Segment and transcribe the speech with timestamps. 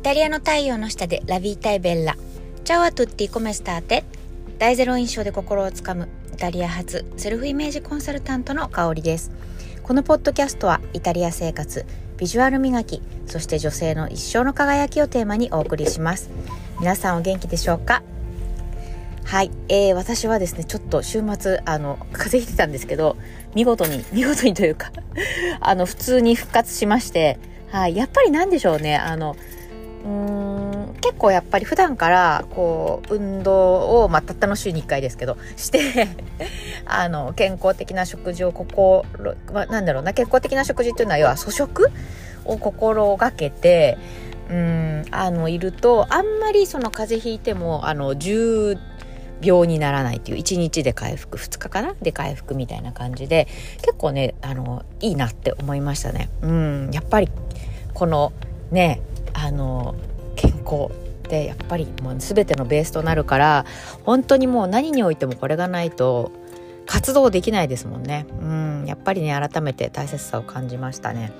[0.00, 2.16] イタリアの太陽の下でラビータイベッラ。
[2.64, 4.02] チャワトゥッティコメスターテ。
[4.58, 9.30] 大ゼロ印象で心をつかむイタリア発セルフイメージコンサルタントの香りです。
[9.82, 11.84] このポッドキャストはイタリア生活、
[12.16, 16.30] ビジュアル磨き、そして女性の一生の輝きをテーマにお送りします。
[16.80, 18.02] 皆さんお元気でしょうか？
[19.26, 23.18] はい、えー、私はですね、ちょっと週末、あの、風邪ひいてたんですけど、
[23.54, 24.92] 見事に、見事にというか
[25.60, 27.38] あの、普通に復活しまして、
[27.70, 29.36] はい、やっぱりなんでしょうね、あの、
[30.04, 36.08] うーん結構やっぱり普段からこう運動を、まあ、たったの週に1回ですけどして
[36.86, 39.04] あの健康的な食事を心、
[39.52, 41.90] まあ、なんだろうな健康的な食事っていうのは要は粗食
[42.44, 43.98] を心がけて
[44.50, 48.76] うんあのいるとあんまりその風邪ひいてもあの重
[49.42, 53.46] 病にならないっていう1日で回復2日かなで回復みたいな感じで
[53.82, 56.28] 結構ねあのいいなって思いましたね。
[56.42, 57.28] うんやっぱり
[57.94, 58.32] この
[58.70, 59.00] ね
[59.52, 59.94] の
[60.36, 63.66] 健康ってやっぱりもう全てのベースとなるから
[64.04, 66.32] 本当にもう何においてもこれがないと
[66.86, 68.26] 活動できないですもんね。
[68.40, 71.32] うんやっぱりね改めて大切さを感じましたね。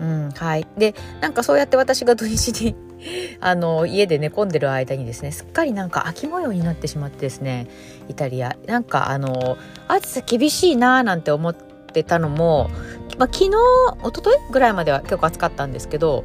[0.00, 0.66] うん、はい。
[0.78, 2.74] で、なんかそうやって私が土日に
[3.40, 7.66] あの、家で寝込んでる間にですね、すっかりなんか秋模様になってしまってですね、
[8.08, 8.56] イタリア。
[8.66, 12.70] なんかあの、暑さ厳しいなーなんて思ってたのも、
[13.18, 16.24] まあ、昨日、一昨日ぐらいまでは結構暑かったんですけど、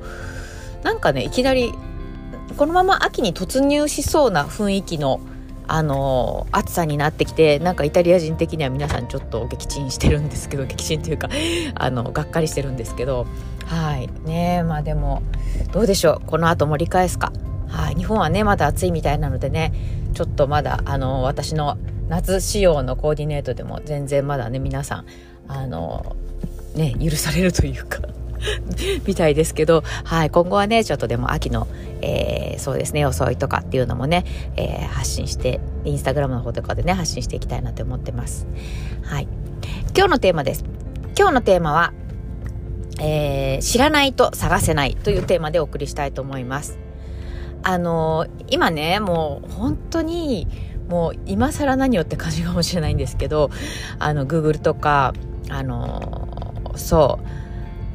[0.86, 1.74] なんかねいきなり
[2.58, 5.20] このまま秋に突入しそうな雰囲気の
[5.68, 11.28] あの暑さになってきてなんかイタリア人的には皆さんちょっと撃沈してるんですけど 撃沈というか
[11.74, 13.26] あのがっかりしてるんですけど
[13.66, 14.08] はい。
[14.28, 15.24] ねまあでも
[15.74, 16.28] どうでしょう。
[16.28, 17.34] この後盛り返すか。
[17.68, 17.96] はい。
[17.96, 19.74] 日本はねまだ暑いみたいなのでね
[20.14, 25.06] ちょっとまだあの私の夏仕様のコーディネートでも全然まだね皆さん
[25.48, 26.16] あの
[26.76, 28.02] ね許されるというか。
[29.06, 31.68] みたいですけど、はい、今後はね、ちょっとでも秋の、
[32.02, 34.26] えー、そうですね、装いとかっていうのもね、
[34.56, 38.48] えー、発信して、インスタグラムの方とかでね、発信していきたいなと思ってます。
[39.04, 39.28] はい。
[39.96, 40.66] 今日のテーマです。
[41.18, 41.94] 今日のテーマは、
[43.00, 46.78] えー、知らないと探せないというテーマでお送りしたいと思います。
[47.64, 50.48] あの、今ね、もう本当に、
[50.88, 53.50] もう今更何よって感じかもしれないんですけど、
[53.98, 55.14] あの、Google とか、
[55.50, 57.45] あの、そう、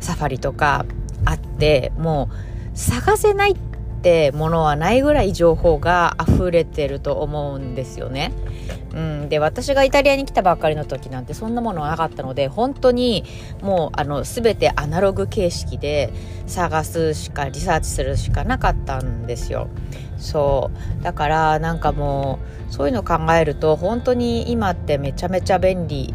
[0.00, 0.84] サファリとか
[1.24, 2.30] あっても
[2.74, 3.56] う探せないっ
[4.02, 8.32] てものはないぐらい情報が溢れてると思うんですよね。
[8.94, 13.24] うん、で私がイタリアに来たばっかりの時なんてそんなものはなかったので本当に
[13.62, 16.12] もうあの全てアナログ形式で
[16.46, 19.68] 探すしかリサーチするしかなかったんですよ。
[20.18, 26.14] そうだからなんかもうそういうの考えると本当に今ってめちゃめちゃ便利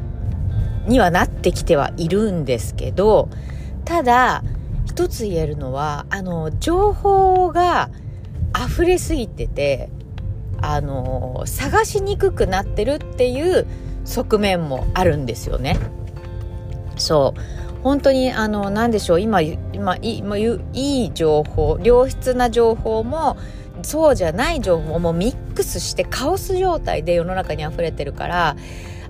[0.85, 3.29] にはなってきてはいるんですけど
[3.85, 4.43] ただ
[4.85, 7.89] 一つ言えるのはあの情報が
[8.67, 9.89] 溢れすぎてて
[10.61, 13.67] あの探しにくくなってるっていう
[14.05, 15.77] 側面もあるんですよね。
[16.97, 17.41] そう
[17.83, 20.23] 本当にあの何でしょう今今い
[20.73, 23.37] いい情報良質な情報も
[23.83, 28.57] そうじゃない情報もミッックスしてカオス状態で世の中に溢れてるから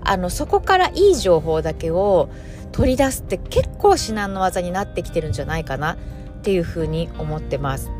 [0.00, 2.30] あのそこからいい情報だけを
[2.70, 5.96] 取り出すって結構至難の技になってきてるんじゃないかなっ
[6.42, 7.90] ていうふうに思ってます。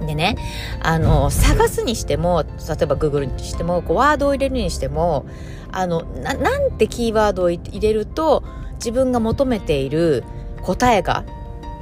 [0.00, 0.36] でね、
[0.82, 2.48] あの、探すにしても、例
[2.82, 5.24] えば Google にしても、こうワードを入れるにしても、
[5.72, 10.22] あの、なんてキーワードを入れると、自分が求めている
[10.62, 11.24] 答えが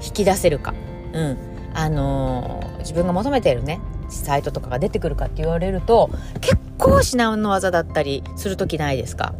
[0.04, 0.74] 引き出せるか。
[1.12, 1.38] うん。
[1.74, 6.10] あの自分が求めているね、サイトとかが出てくるかって言われると、
[6.40, 9.34] 結構至難の技だったりする時ないですか？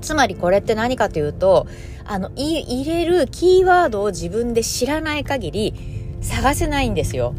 [0.00, 1.66] つまりこれって何かというと、
[2.04, 5.74] あの、入れるキーワードを自分で知らない限り
[6.20, 7.34] 探せないんですよ。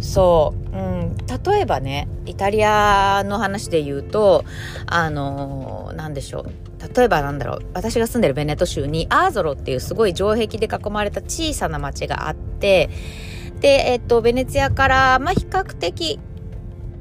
[0.00, 4.44] そう、うん、例えばね、イタリアの話で言うと、
[4.86, 6.52] あのー、なんでしょう。
[6.94, 12.90] 例えばなんだろう私が住んでるベネット州にアーゾロっていうすごい城壁で囲まれた小さな町があって
[13.64, 16.20] で、えっと、ベネツィアから、まあ、比較的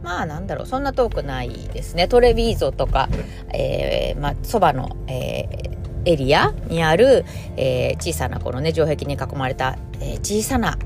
[0.01, 2.07] まあなんだろうそんな遠くないですね。
[2.07, 3.09] トレビーゾとか、
[3.53, 7.25] えー、まあそばの、えー、エリアにある、
[7.57, 10.77] えー、小さなこのね城壁に囲まれた、えー、小さな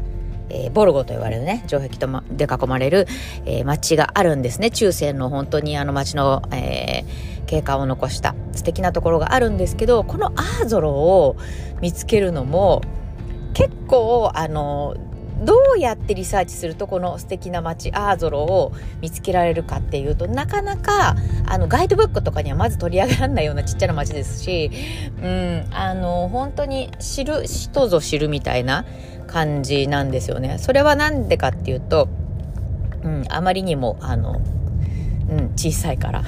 [0.49, 3.05] えー、ボルゴと言われるね城壁と、ま、で囲まれる、
[3.45, 4.71] えー、町があるんですね。
[4.71, 11.35] 中世の本当にあの町の、えー、景観を残した素敵なところがあるんですけどこのアーゾロを
[11.81, 12.81] 見つけるのも
[13.53, 14.95] 結構あの
[15.43, 24.71] どうやってリサーチするとこの素敵な街アーゾロを見つけられるかっていうとなかなかあのガイドブックとかにはまず取り上げられないようなちっちゃな街ですし、
[25.21, 28.85] うん、あの本当に知る人ぞ知るみたいな
[29.27, 30.57] 感じなんですよね。
[30.57, 32.07] それは何でかっていうと、
[33.03, 34.41] うん、あまりにもあの
[35.29, 36.23] うん、小さいから。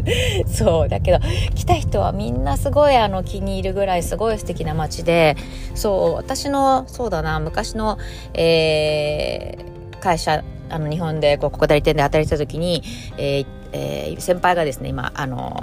[0.46, 1.18] そうだけど
[1.54, 5.36] 来た人はみんなすごいあの気に入るぐらいすごい素敵な街で
[5.74, 7.98] そう私のそうだな昔の、
[8.34, 12.82] えー、会社あの日本でここ代理店で働いてた時に、
[13.16, 15.60] えーえー、先輩がですね今あの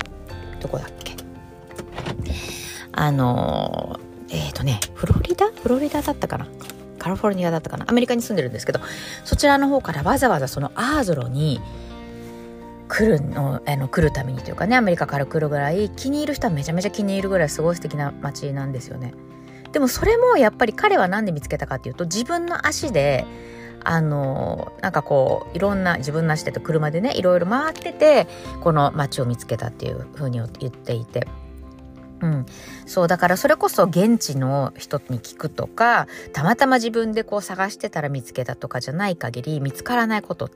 [0.59, 1.15] どこだっけ？
[2.91, 3.99] あの
[4.29, 5.47] えっ、ー、とねフロリダ？
[5.51, 6.47] フロリダだったかな？
[6.99, 7.85] カリフォルニアだったかな？
[7.87, 8.79] アメリカに住んでるんですけど
[9.23, 11.59] そちらの方からわざわざそのアーゾロに
[12.91, 19.13] 来るのあの来るためにというかねアメリカから来るぐらい気に入る人はめちゃめちゃ気に入るぐらいすごい素敵な街なんですよね。
[19.71, 23.25] でもそれもやっぱり彼は何で見つけたかっていうと自分の足で
[23.85, 28.27] あのなんかこういろんな自分の足でと車でねいろいろ回ってて
[28.59, 31.27] この街を見つけたっていうふうに言っていて。
[32.21, 32.45] うん、
[32.85, 40.49] そうだからそれこそ現地の人に聞くとかたまたま自分でこう探してたら見つけたとかじゃない限り見つからないことっ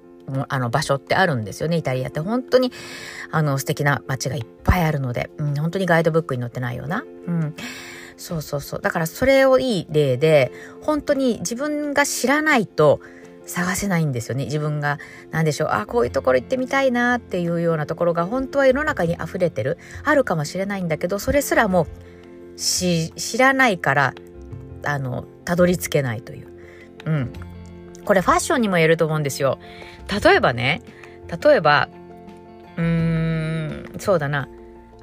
[0.50, 2.19] あの場所ってあるんですよねイタリアって。
[2.19, 2.72] 本当に
[3.31, 7.56] あの素敵な街がいっぱいあるので、うん、本当にガイドブックに載ってないような、うん、
[8.18, 8.81] そうそうそう。
[8.81, 10.51] だからそれをいい例で
[10.81, 13.01] 本当に自分が知らないと
[13.45, 14.45] 探せないんですよね。
[14.45, 14.98] 自分が
[15.31, 15.69] 何でしょう。
[15.72, 19.77] あこういうところ行ってみたいなっていうようなところが本当は世の中に溢れてる。
[20.04, 21.88] あるかもしれないんだけどそれすらも
[22.56, 24.13] 知らないから
[24.83, 26.48] あのたどり着けないという、
[27.06, 27.33] うん、
[28.06, 29.60] これファッションにも言えると思うんですよ。
[30.24, 30.81] 例えばね、
[31.44, 31.90] 例えば、
[32.78, 34.48] うーん、そうだな、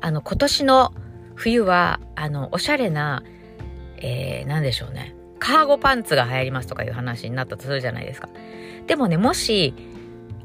[0.01, 0.95] あの、今年の
[1.35, 3.23] 冬は、あの、おしゃれな、
[3.99, 8.29] えー、なんでしょうね、カーゴパンツが流行りますとかいう話になったとするじゃないですか。
[8.87, 9.75] でもね、もし、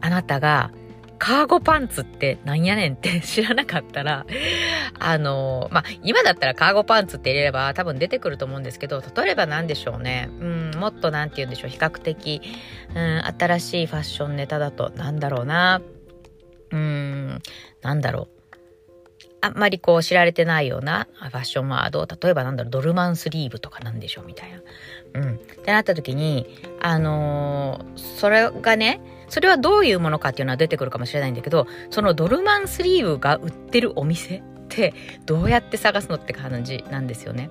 [0.01, 0.71] あなたが、
[1.19, 4.25] カーゴパンツってなんやねんって知らなかったら、
[5.00, 10.30] あの、まあ、今だったらカーゴパンツって入れれば多分出てくると思うんですけど、例えば何でしょうね。
[10.39, 12.42] うん、もっと何て言うんでしょう、比較的、
[12.95, 15.81] うん、新しいファッションネタだと、なんだろうな。
[16.72, 17.42] うん、
[17.81, 18.38] なんだろう。
[19.39, 25.22] あんまりこう知られてないようなファッションワード、例えばなんだろう、ドルマンスリーブとかなんでしょうみたいな。
[25.22, 25.36] うん。
[25.36, 26.48] ってなった時に、
[26.81, 29.00] あのー、それがね、
[29.30, 34.93] それはどういうものかっていうのは出てくるかもしれないんだけど、そのドルマンスリーブが売ってるお店って
[35.25, 37.49] どうやって探すのって感じなんですよね。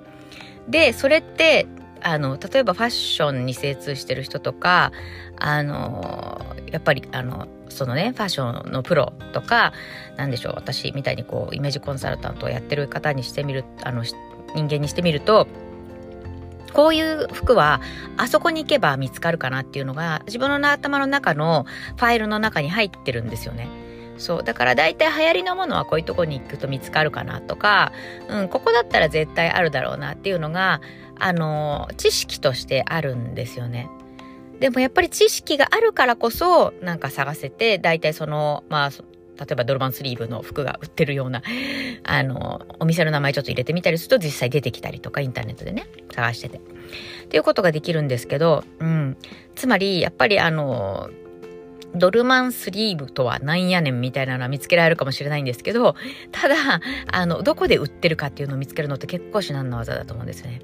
[0.69, 1.67] で、それって、
[2.03, 4.93] あの、例えばファッションに精通してる人とか、
[5.39, 9.73] あの、やっぱり、あの、そのね、ファッションのプロとか、
[10.17, 15.47] なんでしょう、私みたいにこう、イメージコンサルタントをやってる方にしてみる、あの、人間にしてみると、
[16.73, 17.81] こういう服は
[18.19, 21.65] あそこに行けば見つかるかなっていうのが自分の頭の中の
[21.97, 23.86] ファイルの中に入ってるんですよね。
[24.19, 24.43] そう。
[24.45, 27.93] だから大体流行りのものはこういうとこに行くと見つかるかなとか、
[28.29, 30.81] うん、ここだったら絶対あるだろうなっていうのが、
[31.19, 33.89] あの、知識としてあるんですよね。
[34.61, 41.43] でもやっぱり知識があるからこそ、なんか探せて、大体その、まあ、例えばドルバンスリーブの服が売ってるような、
[42.05, 46.59] あの、お店の名前ちょっと入れてみたりすると実際出てきたりとか、インターネットでね、探してて。
[46.59, 46.61] っ
[47.29, 49.17] ていうことができるんですけど、うん。
[49.55, 51.11] つまり、やっぱりあの、
[51.95, 55.95] ドルマンスリーブとはなんやねんみたいなのは見つけられるかもしれないんですけど、
[56.33, 56.57] ただ、
[57.11, 60.61] あの、どこで売ってるかっていうのを見つけるのって結構至難の技だと思うんですね。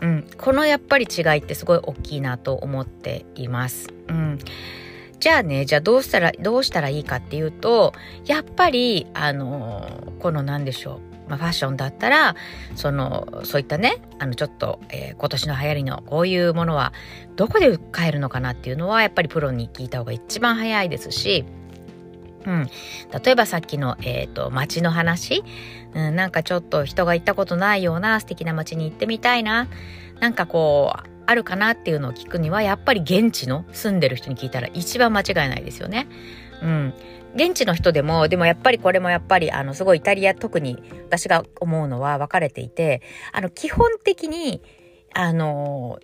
[0.00, 0.26] うん。
[0.36, 3.88] このやっぱり違いってすごい大きいなと思っています。
[4.08, 4.38] うん。
[5.18, 7.94] じゃあね、じゃあどうしたら、どうしたらいいかっていうと、
[8.26, 11.15] やっぱり、あの、この何でしょう。
[11.28, 12.36] まあ、ファッションだったら、
[12.74, 16.92] その、そういったね、あの、ちょっと、えー、今年の流行りのこういうものは、
[17.36, 21.44] どこで買えるのかなっていうのは、やっぱりプロに聞いた方が一番早いですし、
[22.46, 22.70] うん。
[23.24, 25.42] 例えばさっきの、え、ー、と、街の話、
[25.94, 29.66] うん、なんかちょっと人が行ったことないような素敵な街に行ってみたいな。
[30.20, 36.06] なんかこう、あるかなっていうのを聞くにはやっぱり現地の住んでる人に聞いたら一番間違いないですよね。
[36.62, 36.94] うん。
[37.36, 43.02] 現地の人でも、でもやっぱりこれもやっぱりあのすごいイタリア特に私が思うのは分かれていて、
[43.32, 44.62] あの基本的に
[45.14, 45.98] あの、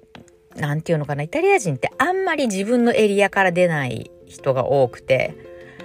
[0.57, 5.35] なんていうのかな、イタリア人ってあんまり自分のエリアから出ない人が多くて、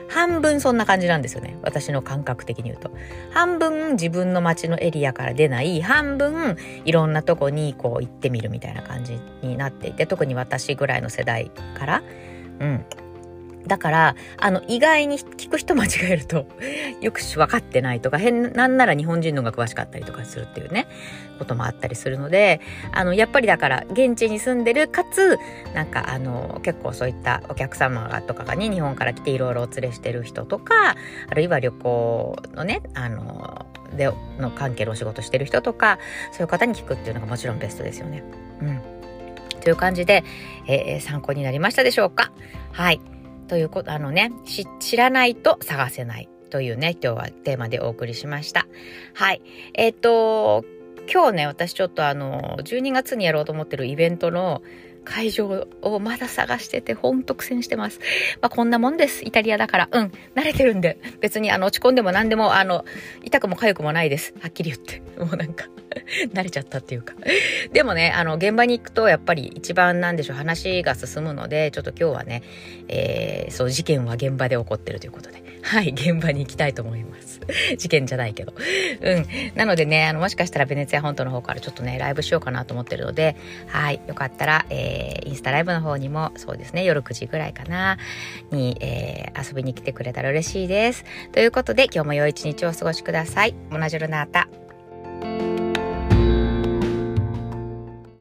[0.09, 1.57] 半分そんな感じなんですよね。
[1.61, 2.91] 私の感覚的に言うと。
[3.31, 12.03] 半分自分の街のエリアから出ない、半分いろんなとこにこう行ってみるみたいな感じになっていて、特に私ぐらいの世代から、
[12.59, 12.85] うん、
[13.67, 16.45] だから、あの、意外に聞く人間違えると、
[17.01, 20.87] よく分かってないとか、変、なんなら日本人のが詳しかったりとかするっていうね、
[21.39, 25.37] こともあったりするので、あの、やっぱりだから、現地に住んでる、かつ、
[25.73, 30.95] なんか、あの、結構そういったお客様がとかがね、日本から来ていろいろお連れしてる人とか、
[31.29, 35.97] あるいは旅行のね、あの、での関係のお仕事してる人とか
[36.31, 38.23] そういう方に聞くっていうのがもちろんベストですよね。
[38.61, 38.81] うん
[39.61, 40.23] という感じで、
[40.67, 42.31] えー、参考になりましたでしょうか？
[42.71, 43.01] はい。
[43.47, 44.31] ということ、あのね、
[44.79, 48.67] 知らないと探せないというね、今日はテーマでお送りしました。
[49.13, 49.41] はい。
[49.73, 50.65] えっ、ー、と、
[51.11, 54.61] 今日ね、私ちょっとあの、12月にやろうと思ってるイベントの
[55.07, 57.99] 会場をまだ探してて、ほんと苦戦してます。
[58.41, 59.23] まあ、こんなもんです。
[59.23, 59.89] イタリアだから。
[59.89, 60.11] うん。
[60.35, 60.99] 慣れてるんで。
[61.21, 62.83] 別にあの、落ち込んでも何でも、あの、
[63.23, 64.33] 痛くも痒くもないです。
[64.41, 65.01] はっきり言って。
[65.17, 65.67] もうなんか
[66.33, 67.15] 慣れちゃったっていうか
[67.71, 72.43] でもね、あの、現場に行くと、やっぱり一番なんでしょう、話が進むので、ちょっと今日はね、
[72.89, 77.41] えー、そう、事件は現場で起こってるということで、はい、現場に行きたいと思います。
[77.77, 78.53] 事件じゃないけど。
[79.01, 79.25] うん。
[79.55, 83.35] なのでね、あの、もしかしたらベネツィア本島の方からちょっとね、ライブしようかなと思ってるので、
[83.67, 87.97] はい、よかったら、えー、インスタライブの方にも、そうですね、夜9時ぐらいかな、
[88.51, 91.05] に、えー、遊びに来てくれたら嬉しいです。
[91.31, 93.55] ということで、今日も良い一日をお過ごしください。
[93.69, 94.66] モナジュルナータ。